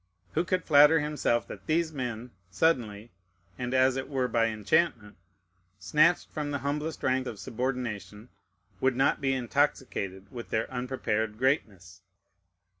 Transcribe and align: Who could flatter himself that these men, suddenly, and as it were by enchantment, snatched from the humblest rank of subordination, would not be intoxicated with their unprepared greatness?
Who 0.31 0.43
could 0.45 0.63
flatter 0.63 0.99
himself 0.99 1.47
that 1.47 1.67
these 1.67 1.93
men, 1.93 2.31
suddenly, 2.49 3.11
and 3.55 3.71
as 3.71 3.97
it 3.97 4.09
were 4.09 4.27
by 4.27 4.47
enchantment, 4.47 5.15
snatched 5.77 6.31
from 6.31 6.49
the 6.49 6.57
humblest 6.65 7.03
rank 7.03 7.27
of 7.27 7.37
subordination, 7.37 8.29
would 8.79 8.95
not 8.95 9.21
be 9.21 9.31
intoxicated 9.33 10.31
with 10.31 10.49
their 10.49 10.67
unprepared 10.73 11.37
greatness? 11.37 12.01